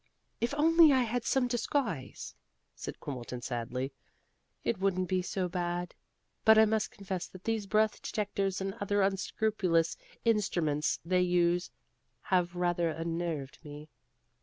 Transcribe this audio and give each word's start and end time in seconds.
"If 0.39 0.55
only 0.57 0.91
I 0.91 1.01
had 1.03 1.25
some 1.25 1.47
disguise," 1.47 2.33
said 2.73 2.99
Quimbleton 2.99 3.43
sadly, 3.43 3.93
"it 4.63 4.79
wouldn't 4.79 5.07
be 5.07 5.21
so 5.21 5.47
bad. 5.47 5.93
But 6.43 6.57
I 6.57 6.65
must 6.65 6.89
confess 6.89 7.27
that 7.27 7.43
these 7.43 7.67
breath 7.67 8.01
detectors 8.01 8.59
and 8.61 8.73
other 8.81 9.03
unscrupulous 9.03 9.97
instruments 10.25 10.99
they 11.05 11.21
use 11.21 11.69
have 12.21 12.55
rather 12.55 12.89
unnerved 12.89 13.59
me." 13.63 13.89